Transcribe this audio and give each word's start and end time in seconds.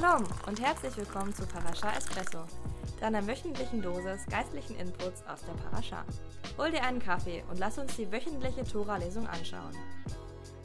Shalom 0.00 0.24
und 0.46 0.60
herzlich 0.62 0.96
willkommen 0.96 1.34
zu 1.34 1.44
Parasha 1.46 1.90
Espresso, 1.90 2.38
deiner 3.00 3.26
wöchentlichen 3.26 3.82
Dosis 3.82 4.24
geistlichen 4.30 4.76
Inputs 4.76 5.22
aus 5.26 5.40
der 5.44 5.52
Parasha. 5.62 6.04
Hol 6.56 6.70
dir 6.70 6.82
einen 6.84 7.00
Kaffee 7.00 7.44
und 7.50 7.58
lass 7.58 7.76
uns 7.76 7.96
die 7.96 8.10
wöchentliche 8.10 8.64
Tora-Lesung 8.64 9.26
anschauen. 9.26 9.76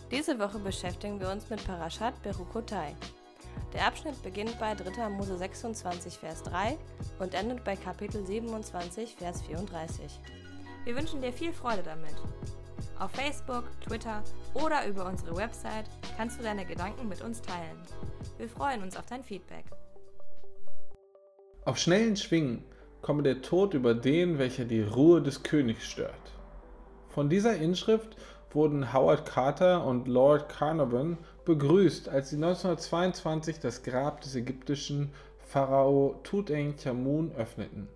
Diese 0.09 0.39
Woche 0.39 0.59
beschäftigen 0.59 1.19
wir 1.19 1.29
uns 1.29 1.49
mit 1.49 1.65
Parashat 1.65 2.21
Berukotai. 2.23 2.95
Der 3.73 3.87
Abschnitt 3.87 4.21
beginnt 4.23 4.57
bei 4.57 4.73
3. 4.73 5.09
Mose 5.09 5.37
26, 5.37 6.17
Vers 6.17 6.43
3 6.43 6.77
und 7.19 7.33
endet 7.33 7.63
bei 7.65 7.75
Kapitel 7.75 8.25
27, 8.25 9.15
Vers 9.17 9.41
34. 9.41 10.21
Wir 10.85 10.95
wünschen 10.95 11.21
dir 11.21 11.33
viel 11.33 11.51
Freude 11.51 11.83
damit. 11.83 12.15
Auf 12.99 13.11
Facebook, 13.11 13.63
Twitter 13.81 14.23
oder 14.53 14.87
über 14.87 15.05
unsere 15.05 15.35
Website 15.35 15.85
kannst 16.17 16.39
du 16.39 16.43
deine 16.43 16.65
Gedanken 16.65 17.07
mit 17.07 17.21
uns 17.21 17.41
teilen. 17.41 17.77
Wir 18.37 18.49
freuen 18.49 18.83
uns 18.83 18.95
auf 18.95 19.05
dein 19.05 19.23
Feedback. 19.23 19.65
Auf 21.65 21.77
schnellen 21.77 22.15
Schwingen 22.15 22.63
komme 23.01 23.23
der 23.23 23.41
Tod 23.41 23.73
über 23.73 23.93
den, 23.93 24.37
welcher 24.39 24.65
die 24.65 24.81
Ruhe 24.81 25.21
des 25.21 25.43
Königs 25.43 25.85
stört. 25.85 26.13
Von 27.09 27.29
dieser 27.29 27.55
Inschrift 27.57 28.15
wurden 28.51 28.93
Howard 28.93 29.25
Carter 29.25 29.85
und 29.85 30.07
Lord 30.07 30.49
Carnarvon 30.49 31.17
begrüßt, 31.43 32.09
als 32.09 32.29
sie 32.29 32.37
1922 32.37 33.59
das 33.59 33.83
Grab 33.83 34.21
des 34.21 34.35
ägyptischen 34.35 35.11
Pharao 35.39 36.19
Tutanchamun 36.23 37.31
öffneten. 37.33 37.87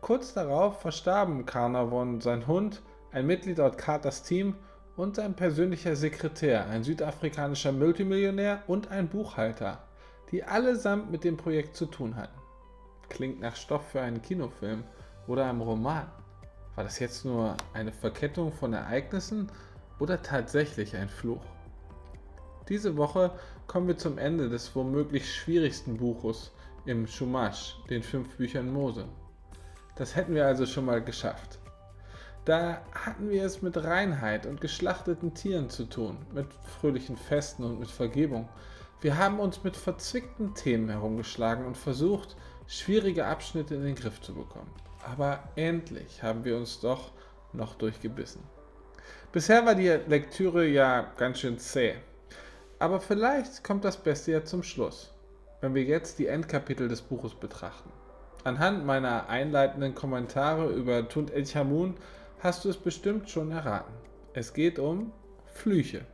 Kurz 0.00 0.34
darauf 0.34 0.80
verstarben 0.80 1.46
Carnarvon, 1.46 2.20
sein 2.20 2.46
Hund, 2.46 2.82
ein 3.12 3.26
Mitglied 3.26 3.60
aus 3.60 3.76
Carters 3.76 4.22
Team 4.22 4.54
und 4.96 5.16
sein 5.16 5.34
persönlicher 5.34 5.94
Sekretär, 5.96 6.66
ein 6.66 6.84
südafrikanischer 6.84 7.72
Multimillionär 7.72 8.62
und 8.66 8.90
ein 8.90 9.08
Buchhalter, 9.08 9.84
die 10.30 10.42
allesamt 10.42 11.10
mit 11.10 11.24
dem 11.24 11.36
Projekt 11.36 11.76
zu 11.76 11.86
tun 11.86 12.16
hatten. 12.16 12.38
Klingt 13.08 13.40
nach 13.40 13.56
Stoff 13.56 13.88
für 13.90 14.00
einen 14.00 14.22
Kinofilm 14.22 14.84
oder 15.26 15.48
einem 15.48 15.60
Roman. 15.60 16.06
War 16.74 16.84
das 16.84 16.98
jetzt 16.98 17.24
nur 17.24 17.56
eine 17.72 17.92
Verkettung 17.92 18.52
von 18.52 18.72
Ereignissen 18.72 19.50
oder 19.98 20.22
tatsächlich 20.22 20.96
ein 20.96 21.08
Fluch? 21.08 21.44
Diese 22.68 22.96
Woche 22.96 23.30
kommen 23.66 23.86
wir 23.86 23.96
zum 23.96 24.18
Ende 24.18 24.48
des 24.48 24.74
womöglich 24.74 25.32
schwierigsten 25.32 25.96
Buches 25.96 26.52
im 26.84 27.06
Shumash, 27.06 27.76
den 27.88 28.02
fünf 28.02 28.36
Büchern 28.36 28.72
Mose. 28.72 29.06
Das 29.96 30.16
hätten 30.16 30.34
wir 30.34 30.46
also 30.46 30.66
schon 30.66 30.84
mal 30.84 31.02
geschafft. 31.02 31.58
Da 32.46 32.80
hatten 32.92 33.28
wir 33.28 33.44
es 33.44 33.60
mit 33.60 33.76
Reinheit 33.76 34.46
und 34.46 34.62
geschlachteten 34.62 35.34
Tieren 35.34 35.68
zu 35.68 35.84
tun, 35.84 36.16
mit 36.32 36.46
fröhlichen 36.80 37.18
Festen 37.18 37.64
und 37.64 37.80
mit 37.80 37.90
Vergebung. 37.90 38.48
Wir 39.02 39.18
haben 39.18 39.38
uns 39.38 39.62
mit 39.62 39.76
verzwickten 39.76 40.54
Themen 40.54 40.88
herumgeschlagen 40.88 41.66
und 41.66 41.76
versucht, 41.76 42.36
schwierige 42.66 43.26
Abschnitte 43.26 43.74
in 43.74 43.84
den 43.84 43.94
Griff 43.94 44.22
zu 44.22 44.34
bekommen 44.34 44.70
aber 45.06 45.38
endlich 45.54 46.22
haben 46.22 46.44
wir 46.44 46.56
uns 46.56 46.80
doch 46.80 47.12
noch 47.52 47.74
durchgebissen. 47.76 48.42
Bisher 49.32 49.64
war 49.64 49.74
die 49.74 49.88
Lektüre 49.88 50.66
ja 50.66 51.12
ganz 51.16 51.40
schön 51.40 51.58
zäh, 51.58 51.94
aber 52.78 53.00
vielleicht 53.00 53.62
kommt 53.62 53.84
das 53.84 53.96
Beste 53.96 54.32
ja 54.32 54.44
zum 54.44 54.62
Schluss, 54.62 55.14
wenn 55.60 55.74
wir 55.74 55.84
jetzt 55.84 56.18
die 56.18 56.26
Endkapitel 56.26 56.88
des 56.88 57.02
Buches 57.02 57.34
betrachten. 57.34 57.90
Anhand 58.44 58.84
meiner 58.84 59.28
einleitenden 59.28 59.94
Kommentare 59.94 60.68
über 60.70 61.08
Tunt 61.08 61.32
El 61.32 61.44
Chamun 61.44 61.94
hast 62.40 62.64
du 62.64 62.68
es 62.68 62.76
bestimmt 62.76 63.28
schon 63.30 63.50
erraten. 63.50 63.94
Es 64.34 64.52
geht 64.52 64.78
um 64.78 65.12
Flüche. 65.46 66.04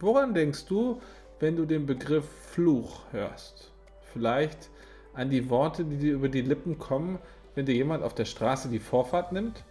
Woran 0.00 0.34
denkst 0.34 0.66
du, 0.66 1.00
wenn 1.40 1.56
du 1.56 1.66
den 1.66 1.86
Begriff 1.86 2.24
Fluch 2.50 3.02
hörst? 3.12 3.70
Vielleicht 4.12 4.70
an 5.14 5.30
die 5.30 5.50
Worte, 5.50 5.84
die 5.84 5.98
dir 5.98 6.14
über 6.14 6.28
die 6.28 6.40
Lippen 6.40 6.78
kommen, 6.78 7.18
wenn 7.54 7.66
dir 7.66 7.74
jemand 7.74 8.02
auf 8.02 8.14
der 8.14 8.24
Straße 8.24 8.68
die 8.68 8.78
Vorfahrt 8.78 9.32
nimmt? 9.32 9.64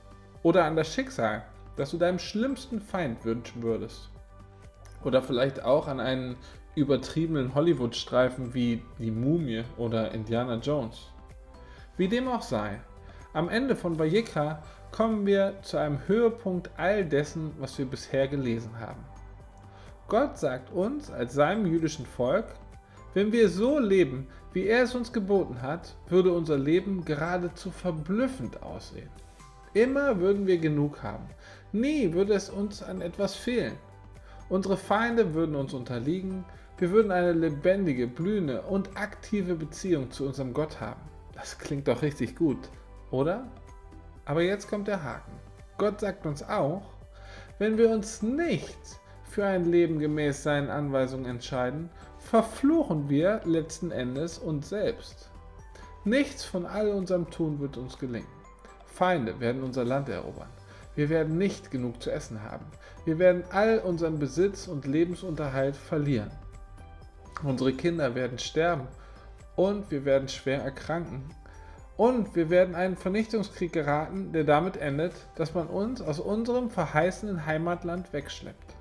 Oder 0.44 0.66
an 0.66 0.76
das 0.76 0.94
Schicksal, 0.94 1.44
das 1.76 1.92
du 1.92 1.98
deinem 1.98 2.20
schlimmsten 2.20 2.80
Feind 2.80 3.26
wünschen 3.26 3.64
würdest? 3.64 4.10
Oder 5.04 5.22
vielleicht 5.22 5.64
auch 5.64 5.88
an 5.88 6.00
einen 6.00 6.36
übertriebenen 6.76 7.54
Hollywood-Streifen 7.56 8.54
wie 8.54 8.84
Die 9.00 9.12
Mumie 9.12 9.64
oder 9.78 10.12
Indiana 10.12 10.56
Jones? 10.56 11.08
Wie 11.98 12.08
dem 12.08 12.28
auch 12.28 12.42
sei, 12.42 12.80
am 13.34 13.50
Ende 13.50 13.76
von 13.76 13.98
Vayikra 13.98 14.62
kommen 14.92 15.26
wir 15.26 15.56
zu 15.62 15.78
einem 15.78 16.00
Höhepunkt 16.08 16.70
all 16.78 17.06
dessen, 17.06 17.52
was 17.60 17.78
wir 17.78 17.86
bisher 17.86 18.28
gelesen 18.28 18.80
haben. 18.80 19.04
Gott 20.08 20.38
sagt 20.38 20.72
uns 20.74 21.10
als 21.10 21.34
seinem 21.34 21.66
jüdischen 21.66 22.06
Volk, 22.06 22.46
wenn 23.14 23.32
wir 23.32 23.50
so 23.50 23.80
leben, 23.80 24.28
wie 24.54 24.68
er 24.68 24.84
es 24.84 24.96
uns 24.96 25.14
geboten 25.14 25.62
hat, 25.62 25.96
würde 26.08 26.34
unser 26.34 26.58
Leben 26.58 27.06
geradezu 27.06 27.72
verblüffend 27.72 28.62
aussehen. 28.64 29.10
Immer 29.74 30.20
würden 30.20 30.48
wir 30.48 30.58
genug 30.58 31.02
haben. 31.04 31.26
Nie 31.72 32.12
würde 32.14 32.34
es 32.34 32.50
uns 32.50 32.84
an 32.84 33.02
etwas 33.02 33.36
fehlen. 33.36 33.78
Unsere 34.50 34.76
Feinde 34.76 35.34
würden 35.34 35.56
uns 35.56 35.74
unterliegen. 35.74 36.44
Wir 36.78 36.92
würden 36.92 37.12
eine 37.12 37.32
lebendige, 37.32 38.08
blühende 38.08 38.64
und 38.64 38.98
aktive 38.98 39.56
Beziehung 39.56 40.12
zu 40.12 40.26
unserem 40.26 40.54
Gott 40.54 40.82
haben. 40.82 41.02
Das 41.34 41.58
klingt 41.58 41.88
doch 41.88 42.02
richtig 42.02 42.36
gut, 42.36 42.70
oder? 43.12 43.46
Aber 44.26 44.42
jetzt 44.42 44.70
kommt 44.70 44.88
der 44.88 45.04
Haken. 45.04 45.32
Gott 45.78 46.00
sagt 46.00 46.26
uns 46.26 46.44
auch, 46.44 46.84
wenn 47.60 47.78
wir 47.78 47.90
uns 47.90 48.22
nicht 48.22 48.78
für 49.24 49.46
ein 49.46 49.66
Leben 49.66 50.00
gemäß 50.00 50.44
seinen 50.44 50.70
Anweisungen 50.70 51.26
entscheiden, 51.26 51.90
verfluchen 52.20 53.10
wir 53.10 53.42
letzten 53.46 53.92
Endes 53.92 54.38
uns 54.38 54.70
selbst. 54.70 55.30
Nichts 56.04 56.44
von 56.44 56.66
all 56.66 56.90
unserem 56.90 57.30
Tun 57.30 57.60
wird 57.60 57.78
uns 57.78 57.98
gelingen. 57.98 58.28
Feinde 58.86 59.40
werden 59.40 59.64
unser 59.64 59.84
Land 59.86 60.10
erobern. 60.10 60.50
Wir 60.96 61.10
werden 61.10 61.38
nicht 61.38 61.72
genug 61.72 62.02
zu 62.02 62.12
essen 62.12 62.44
haben. 62.44 62.66
Wir 63.06 63.18
werden 63.18 63.44
all 63.52 63.80
unseren 63.80 64.20
Besitz 64.20 64.68
und 64.68 64.86
Lebensunterhalt 64.86 65.76
verlieren. 65.76 66.32
Unsere 67.44 67.74
Kinder 67.74 68.14
werden 68.14 68.38
sterben 68.38 68.88
und 69.56 69.90
wir 69.90 70.06
werden 70.06 70.28
schwer 70.28 70.62
erkranken. 70.62 71.24
Und 72.02 72.36
wir 72.36 72.50
werden 72.50 72.74
einen 72.74 72.98
Vernichtungskrieg 72.98 73.74
geraten, 73.74 74.32
der 74.32 74.44
damit 74.44 74.76
endet, 74.76 75.14
dass 75.36 75.54
man 75.54 75.68
uns 75.68 76.02
aus 76.02 76.20
unserem 76.20 76.72
verheißenen 76.72 77.46
Heimatland 77.46 78.12
wegschleppt. 78.12 78.74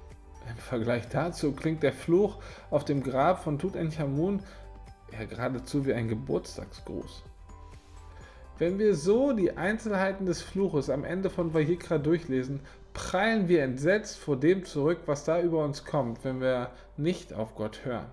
Im 0.50 0.56
Vergleich 0.56 1.06
dazu 1.10 1.52
klingt 1.52 1.82
der 1.82 1.92
Fluch 1.92 2.38
auf 2.70 2.86
dem 2.86 3.02
Grab 3.02 3.44
von 3.44 3.58
Tutanchamun 3.58 4.40
ja 5.12 5.26
geradezu 5.26 5.84
wie 5.84 5.92
ein 5.92 6.08
Geburtstagsgruß. 6.08 7.22
Wenn 8.56 8.78
wir 8.78 8.94
so 8.94 9.34
die 9.34 9.54
Einzelheiten 9.54 10.24
des 10.24 10.40
Fluches 10.40 10.88
am 10.88 11.04
Ende 11.04 11.28
von 11.28 11.52
Vayikra 11.52 11.98
durchlesen, 11.98 12.60
prallen 12.94 13.48
wir 13.48 13.64
entsetzt 13.64 14.16
vor 14.16 14.38
dem 14.38 14.64
zurück, 14.64 15.00
was 15.04 15.24
da 15.24 15.42
über 15.42 15.62
uns 15.62 15.84
kommt, 15.84 16.24
wenn 16.24 16.40
wir 16.40 16.70
nicht 16.96 17.34
auf 17.34 17.54
Gott 17.54 17.84
hören. 17.84 18.10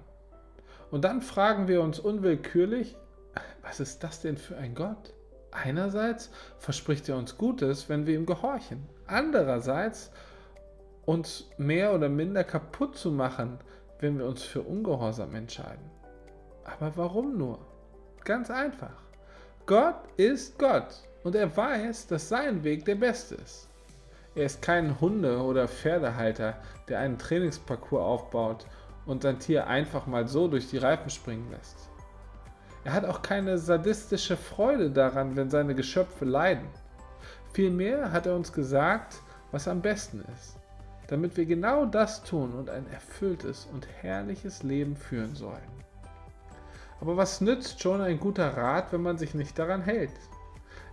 Und 0.91 1.05
dann 1.05 1.21
fragen 1.21 1.69
wir 1.69 1.81
uns 1.81 1.97
unwillkürlich, 1.97 2.97
was 3.61 3.79
ist 3.79 4.03
das 4.03 4.21
denn 4.21 4.37
für 4.37 4.57
ein 4.57 4.75
Gott? 4.75 5.13
Einerseits 5.51 6.29
verspricht 6.59 7.09
er 7.09 7.17
uns 7.17 7.37
Gutes, 7.37 7.89
wenn 7.89 8.05
wir 8.05 8.15
ihm 8.15 8.25
gehorchen. 8.25 8.87
Andererseits 9.07 10.11
uns 11.05 11.49
mehr 11.57 11.93
oder 11.93 12.09
minder 12.09 12.43
kaputt 12.43 12.97
zu 12.97 13.11
machen, 13.11 13.59
wenn 13.99 14.17
wir 14.17 14.25
uns 14.25 14.43
für 14.43 14.61
Ungehorsam 14.61 15.33
entscheiden. 15.35 15.89
Aber 16.65 16.95
warum 16.97 17.37
nur? 17.37 17.59
Ganz 18.25 18.51
einfach. 18.51 18.91
Gott 19.65 19.95
ist 20.17 20.59
Gott 20.59 21.03
und 21.23 21.35
er 21.35 21.55
weiß, 21.55 22.07
dass 22.07 22.29
sein 22.29 22.63
Weg 22.63 22.85
der 22.85 22.95
beste 22.95 23.35
ist. 23.35 23.69
Er 24.35 24.45
ist 24.45 24.61
kein 24.61 24.99
Hunde- 25.01 25.41
oder 25.41 25.67
Pferdehalter, 25.67 26.57
der 26.87 26.99
einen 26.99 27.17
Trainingsparcours 27.17 28.03
aufbaut 28.03 28.65
und 29.05 29.23
sein 29.23 29.39
Tier 29.39 29.65
einfach 29.67 30.05
mal 30.05 30.27
so 30.27 30.47
durch 30.47 30.69
die 30.69 30.77
Reifen 30.77 31.09
springen 31.09 31.49
lässt. 31.49 31.89
Er 32.83 32.93
hat 32.93 33.05
auch 33.05 33.21
keine 33.21 33.57
sadistische 33.57 34.37
Freude 34.37 34.91
daran, 34.91 35.35
wenn 35.35 35.49
seine 35.49 35.75
Geschöpfe 35.75 36.25
leiden. 36.25 36.67
Vielmehr 37.53 38.11
hat 38.11 38.25
er 38.25 38.35
uns 38.35 38.53
gesagt, 38.53 39.21
was 39.51 39.67
am 39.67 39.81
besten 39.81 40.23
ist 40.33 40.57
damit 41.07 41.37
wir 41.37 41.45
genau 41.45 41.85
das 41.85 42.23
tun 42.23 42.53
und 42.53 42.69
ein 42.69 42.85
erfülltes 42.91 43.67
und 43.73 43.87
herrliches 44.01 44.63
Leben 44.63 44.95
führen 44.95 45.35
sollen. 45.35 45.77
Aber 46.99 47.15
was 47.15 47.41
nützt 47.41 47.81
schon 47.81 48.01
ein 48.01 48.19
guter 48.19 48.57
Rat, 48.57 48.91
wenn 48.91 49.01
man 49.01 49.17
sich 49.17 49.33
nicht 49.33 49.57
daran 49.57 49.81
hält? 49.81 50.11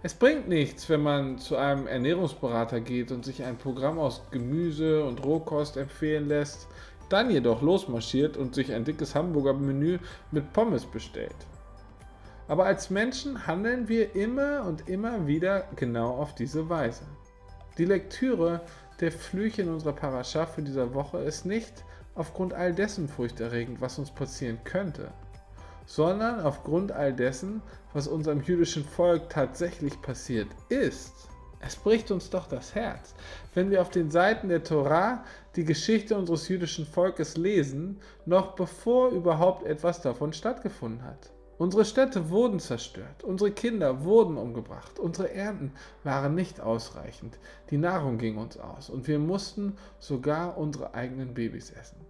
Es 0.02 0.14
bringt 0.14 0.48
nichts, 0.48 0.88
wenn 0.90 1.02
man 1.02 1.38
zu 1.38 1.56
einem 1.56 1.87
Ernährungsberater 1.87 2.80
geht 2.80 3.10
und 3.10 3.25
sich 3.25 3.42
ein 3.42 3.56
Programm 3.56 3.98
aus 3.98 4.22
Gemüse 4.30 5.02
und 5.02 5.25
Rohkost 5.25 5.78
empfehlen 5.78 6.28
lässt, 6.28 6.69
dann 7.08 7.30
jedoch 7.30 7.62
losmarschiert 7.62 8.37
und 8.37 8.54
sich 8.54 8.72
ein 8.72 8.84
dickes 8.84 9.14
Hamburger-Menü 9.14 9.98
mit 10.30 10.52
Pommes 10.52 10.84
bestellt. 10.84 11.34
Aber 12.49 12.67
als 12.67 12.91
Menschen 12.91 13.46
handeln 13.46 13.88
wir 13.88 14.14
immer 14.14 14.64
und 14.64 14.88
immer 14.88 15.26
wieder 15.26 15.69
genau 15.76 16.11
auf 16.17 16.35
diese 16.35 16.69
Weise. 16.69 17.05
Die 17.79 17.87
Lektüre 17.87 18.61
der 19.00 19.12
Flüche 19.12 19.62
in 19.62 19.69
unserer 19.69 19.94
Parascha 19.94 20.46
für 20.46 20.62
diese 20.62 20.94
Woche 20.94 21.19
ist 21.19 21.46
nicht 21.46 21.85
aufgrund 22.14 22.55
all 22.55 22.73
dessen 22.73 23.08
furchterregend, 23.08 23.81
was 23.81 23.99
uns 23.99 24.11
passieren 24.11 24.58
könnte. 24.64 25.11
sondern 25.87 26.41
aufgrund 26.41 26.93
all 26.93 27.12
dessen, 27.12 27.62
was 27.93 28.08
unserem 28.08 28.41
jüdischen 28.43 28.85
Volk 28.85 29.29
tatsächlich 29.31 30.00
passiert 30.02 30.49
ist. 30.69 31.12
Es 31.61 31.76
bricht 31.76 32.11
uns 32.11 32.29
doch 32.29 32.47
das 32.47 32.75
Herz, 32.75 33.14
wenn 33.55 33.70
wir 33.70 33.81
auf 33.81 33.90
den 33.90 34.11
Seiten 34.11 34.49
der 34.49 34.64
Torah 34.64 35.25
die 35.56 35.64
Geschichte 35.64 36.17
unseres 36.17 36.49
jüdischen 36.49 36.87
Volkes 36.87 37.37
lesen, 37.37 38.00
noch 38.26 38.55
bevor 38.55 39.11
überhaupt 39.11 39.67
etwas 39.67 40.02
davon 40.02 40.32
stattgefunden 40.32 41.02
hat. 41.05 41.33
Unsere 41.56 41.84
Städte 41.84 42.30
wurden 42.30 42.58
zerstört, 42.58 43.22
unsere 43.22 43.52
Kinder 43.52 44.02
wurden 44.02 44.36
umgebracht, 44.36 44.98
unsere 44.98 45.32
Ernten 45.32 45.72
waren 46.02 46.34
nicht 46.34 46.60
ausreichend, 46.60 47.38
die 47.70 47.78
Nahrung 47.78 48.18
ging 48.18 48.38
uns 48.38 48.58
aus 48.58 48.90
und 48.90 49.06
wir 49.06 49.20
mussten 49.20 49.76
sogar 50.00 50.58
unsere 50.58 50.94
eigenen 50.94 51.32
Babys 51.32 51.70
essen. 51.70 52.04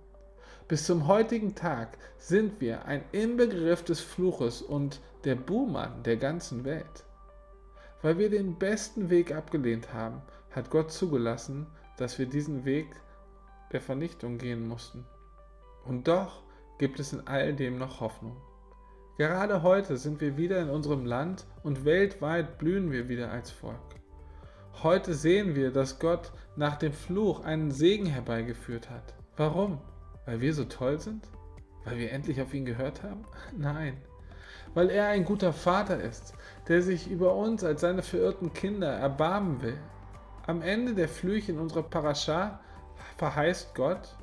Bis 0.66 0.86
zum 0.86 1.06
heutigen 1.06 1.54
Tag 1.54 1.98
sind 2.16 2.58
wir 2.62 2.86
ein 2.86 3.04
Inbegriff 3.12 3.84
des 3.84 4.00
Fluches 4.00 4.62
und 4.62 5.02
der 5.24 5.34
Buhmann 5.34 6.02
der 6.04 6.16
ganzen 6.16 6.64
Welt. 6.64 7.04
Weil 8.00 8.16
wir 8.16 8.30
den 8.30 8.58
besten 8.58 9.10
Weg 9.10 9.34
abgelehnt 9.34 9.92
haben, 9.92 10.22
hat 10.52 10.70
Gott 10.70 10.90
zugelassen, 10.90 11.66
dass 11.98 12.18
wir 12.18 12.24
diesen 12.24 12.64
Weg 12.64 12.86
der 13.72 13.82
Vernichtung 13.82 14.38
gehen 14.38 14.66
mussten. 14.66 15.04
Und 15.84 16.08
doch 16.08 16.42
gibt 16.78 16.98
es 16.98 17.12
in 17.12 17.26
all 17.26 17.54
dem 17.54 17.76
noch 17.76 18.00
Hoffnung. 18.00 18.36
Gerade 19.16 19.62
heute 19.62 19.96
sind 19.96 20.20
wir 20.20 20.36
wieder 20.36 20.60
in 20.60 20.68
unserem 20.68 21.06
Land 21.06 21.46
und 21.62 21.84
weltweit 21.84 22.58
blühen 22.58 22.90
wir 22.90 23.08
wieder 23.08 23.30
als 23.30 23.48
Volk. 23.48 23.78
Heute 24.82 25.14
sehen 25.14 25.54
wir, 25.54 25.70
dass 25.70 26.00
Gott 26.00 26.32
nach 26.56 26.74
dem 26.74 26.92
Fluch 26.92 27.44
einen 27.44 27.70
Segen 27.70 28.06
herbeigeführt 28.06 28.90
hat. 28.90 29.14
Warum? 29.36 29.80
Weil 30.26 30.40
wir 30.40 30.52
so 30.52 30.64
toll 30.64 30.98
sind? 30.98 31.28
Weil 31.84 31.98
wir 31.98 32.10
endlich 32.10 32.42
auf 32.42 32.52
ihn 32.54 32.64
gehört 32.64 33.04
haben? 33.04 33.24
Nein. 33.56 33.98
Weil 34.74 34.90
er 34.90 35.06
ein 35.06 35.24
guter 35.24 35.52
Vater 35.52 36.00
ist, 36.00 36.34
der 36.66 36.82
sich 36.82 37.08
über 37.08 37.36
uns 37.36 37.62
als 37.62 37.82
seine 37.82 38.02
verirrten 38.02 38.52
Kinder 38.52 38.90
erbarmen 38.90 39.62
will. 39.62 39.78
Am 40.48 40.60
Ende 40.60 40.92
der 40.92 41.08
Flüche 41.08 41.52
in 41.52 41.60
unserer 41.60 41.84
Parascha 41.84 42.58
verheißt 43.16 43.76
Gott, 43.76 44.16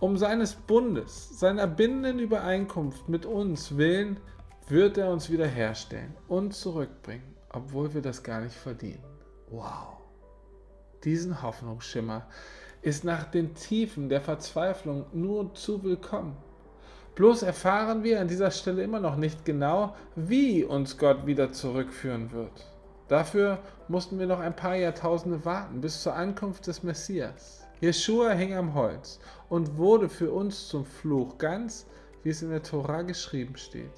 um 0.00 0.16
seines 0.16 0.54
Bundes, 0.54 1.38
seiner 1.38 1.66
bindenden 1.66 2.18
Übereinkunft 2.18 3.08
mit 3.08 3.26
uns 3.26 3.76
willen, 3.76 4.20
wird 4.68 4.98
er 4.98 5.10
uns 5.10 5.30
wiederherstellen 5.30 6.14
und 6.28 6.54
zurückbringen, 6.54 7.34
obwohl 7.50 7.94
wir 7.94 8.02
das 8.02 8.22
gar 8.22 8.40
nicht 8.40 8.54
verdienen. 8.54 9.02
Wow. 9.50 9.96
Diesen 11.04 11.42
Hoffnungsschimmer 11.42 12.26
ist 12.82 13.04
nach 13.04 13.24
den 13.24 13.54
Tiefen 13.54 14.08
der 14.08 14.20
Verzweiflung 14.20 15.06
nur 15.12 15.54
zu 15.54 15.82
willkommen. 15.82 16.36
Bloß 17.14 17.42
erfahren 17.42 18.04
wir 18.04 18.20
an 18.20 18.28
dieser 18.28 18.52
Stelle 18.52 18.82
immer 18.82 19.00
noch 19.00 19.16
nicht 19.16 19.44
genau, 19.44 19.96
wie 20.14 20.62
uns 20.62 20.98
Gott 20.98 21.26
wieder 21.26 21.52
zurückführen 21.52 22.30
wird. 22.30 22.72
Dafür 23.08 23.58
mussten 23.88 24.18
wir 24.18 24.26
noch 24.26 24.38
ein 24.38 24.54
paar 24.54 24.76
Jahrtausende 24.76 25.44
warten 25.44 25.80
bis 25.80 26.02
zur 26.02 26.14
Ankunft 26.14 26.66
des 26.66 26.82
Messias. 26.82 27.67
Jeschua 27.80 28.30
hing 28.30 28.54
am 28.54 28.74
Holz 28.74 29.20
und 29.48 29.76
wurde 29.76 30.08
für 30.08 30.32
uns 30.32 30.66
zum 30.66 30.84
Fluch, 30.84 31.38
ganz 31.38 31.86
wie 32.24 32.30
es 32.30 32.42
in 32.42 32.50
der 32.50 32.62
Tora 32.62 33.02
geschrieben 33.02 33.56
steht. 33.56 33.92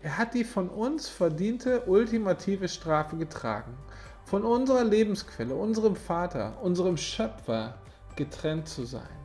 Er 0.00 0.16
hat 0.16 0.32
die 0.32 0.44
von 0.44 0.70
uns 0.70 1.08
verdiente 1.08 1.82
ultimative 1.82 2.66
Strafe 2.66 3.16
getragen, 3.16 3.76
von 4.24 4.42
unserer 4.42 4.84
Lebensquelle, 4.84 5.54
unserem 5.54 5.96
Vater, 5.96 6.58
unserem 6.62 6.96
Schöpfer 6.96 7.78
getrennt 8.16 8.68
zu 8.68 8.84
sein. 8.84 9.18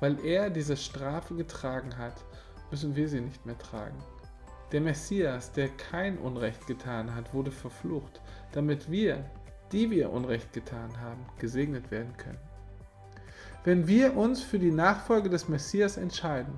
Weil 0.00 0.18
er 0.24 0.50
diese 0.50 0.76
Strafe 0.76 1.36
getragen 1.36 1.96
hat, 1.96 2.24
müssen 2.72 2.96
wir 2.96 3.08
sie 3.08 3.20
nicht 3.20 3.46
mehr 3.46 3.58
tragen. 3.58 4.02
Der 4.72 4.80
Messias, 4.80 5.52
der 5.52 5.68
kein 5.68 6.18
Unrecht 6.18 6.66
getan 6.66 7.14
hat, 7.14 7.32
wurde 7.32 7.52
verflucht, 7.52 8.20
damit 8.50 8.90
wir, 8.90 9.24
die 9.70 9.88
wir 9.90 10.10
Unrecht 10.10 10.52
getan 10.52 11.00
haben, 11.00 11.24
gesegnet 11.38 11.90
werden 11.92 12.16
können. 12.16 12.51
Wenn 13.64 13.86
wir 13.86 14.16
uns 14.16 14.42
für 14.42 14.58
die 14.58 14.72
Nachfolge 14.72 15.30
des 15.30 15.48
Messias 15.48 15.96
entscheiden, 15.96 16.52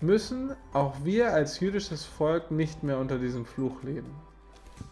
müssen 0.00 0.54
auch 0.72 0.94
wir 1.02 1.32
als 1.32 1.58
jüdisches 1.58 2.04
Volk 2.04 2.52
nicht 2.52 2.84
mehr 2.84 2.98
unter 2.98 3.18
diesem 3.18 3.44
Fluch 3.44 3.82
leben. 3.82 4.14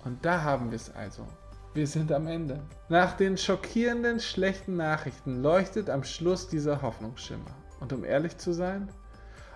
Und 0.05 0.25
da 0.25 0.43
haben 0.43 0.73
wir 0.73 0.76
es 0.76 0.93
also. 0.93 1.25
Wir 1.73 1.87
sind 1.87 2.11
am 2.11 2.26
Ende. 2.26 2.61
Nach 2.88 3.17
den 3.17 3.37
schockierenden 3.38 4.19
schlechten 4.19 4.76
Nachrichten 4.76 5.41
leuchtet 5.41 5.88
am 5.88 6.03
Schluss 6.03 6.49
dieser 6.49 6.82
Hoffnungsschimmer. 6.82 7.55
Und 7.79 7.93
um 7.93 8.05
ehrlich 8.05 8.37
zu 8.38 8.53
sein, 8.53 8.88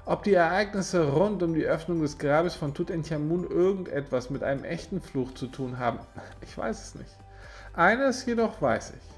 ob 0.04 0.22
die 0.22 0.34
Ereignisse 0.34 1.10
rund 1.10 1.42
um 1.42 1.54
die 1.54 1.66
Öffnung 1.66 2.00
des 2.02 2.18
Grabes 2.18 2.54
von 2.54 2.72
Tutanchamun 2.72 3.50
irgendetwas 3.50 4.30
mit 4.30 4.44
einem 4.44 4.62
echten 4.62 5.00
Fluch 5.00 5.34
zu 5.34 5.48
tun 5.48 5.80
haben, 5.80 5.98
ich 6.40 6.56
weiß 6.56 6.84
es 6.84 6.94
nicht. 6.94 7.16
Eines 7.74 8.24
jedoch 8.24 8.62
weiß 8.62 8.90
ich. 8.96 9.15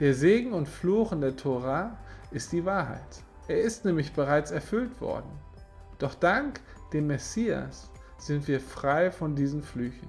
Der 0.00 0.14
Segen 0.14 0.54
und 0.54 0.66
Fluch 0.66 1.12
in 1.12 1.20
der 1.20 1.36
Tora 1.36 1.98
ist 2.30 2.52
die 2.52 2.64
Wahrheit. 2.64 3.22
Er 3.48 3.60
ist 3.60 3.84
nämlich 3.84 4.14
bereits 4.14 4.50
erfüllt 4.50 4.98
worden. 4.98 5.30
Doch 5.98 6.14
dank 6.14 6.62
dem 6.94 7.08
Messias 7.08 7.90
sind 8.16 8.48
wir 8.48 8.60
frei 8.60 9.10
von 9.10 9.36
diesen 9.36 9.62
Flüchen. 9.62 10.08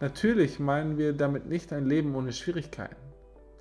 Natürlich 0.00 0.58
meinen 0.58 0.98
wir 0.98 1.12
damit 1.12 1.46
nicht 1.46 1.72
ein 1.72 1.86
Leben 1.86 2.16
ohne 2.16 2.32
Schwierigkeiten. 2.32 2.96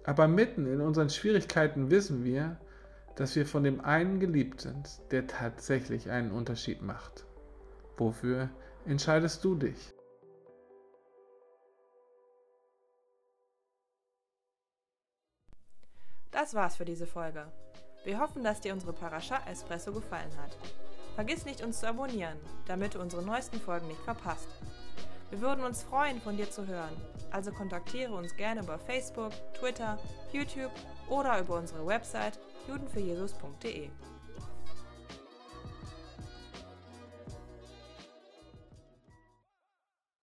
Aber 0.05 0.27
mitten 0.27 0.65
in 0.65 0.81
unseren 0.81 1.11
Schwierigkeiten 1.11 1.91
wissen 1.91 2.23
wir, 2.23 2.59
dass 3.15 3.35
wir 3.35 3.45
von 3.45 3.63
dem 3.63 3.79
einen 3.81 4.19
geliebt 4.19 4.61
sind, 4.61 4.99
der 5.11 5.27
tatsächlich 5.27 6.09
einen 6.09 6.31
Unterschied 6.31 6.81
macht. 6.81 7.27
Wofür 7.95 8.49
entscheidest 8.87 9.43
du 9.43 9.53
dich? 9.53 9.93
Das 16.37 16.53
war's 16.53 16.75
für 16.75 16.85
diese 16.85 17.07
Folge. 17.07 17.47
Wir 18.03 18.19
hoffen, 18.19 18.43
dass 18.43 18.61
dir 18.61 18.71
unsere 18.71 18.93
Parascha 18.93 19.39
Espresso 19.49 19.91
gefallen 19.91 20.29
hat. 20.39 20.55
Vergiss 21.15 21.45
nicht, 21.45 21.63
uns 21.63 21.79
zu 21.79 21.87
abonnieren, 21.87 22.37
damit 22.67 22.93
du 22.93 23.01
unsere 23.01 23.23
neuesten 23.23 23.59
Folgen 23.59 23.87
nicht 23.87 24.01
verpasst. 24.01 24.47
Wir 25.31 25.41
würden 25.41 25.65
uns 25.65 25.81
freuen, 25.81 26.21
von 26.21 26.37
dir 26.37 26.47
zu 26.47 26.67
hören, 26.67 26.95
also 27.31 27.51
kontaktiere 27.51 28.13
uns 28.13 28.35
gerne 28.35 28.61
über 28.61 28.77
Facebook, 28.77 29.31
Twitter, 29.55 29.97
YouTube 30.31 30.69
oder 31.09 31.39
über 31.39 31.57
unsere 31.57 31.83
Website 31.87 32.37
judenfürjesus.de. 32.67 33.89